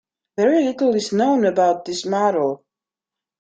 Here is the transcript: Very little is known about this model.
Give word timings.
Very 0.35 0.63
little 0.63 0.95
is 0.95 1.13
known 1.13 1.45
about 1.45 1.85
this 1.85 2.07
model. 2.07 2.65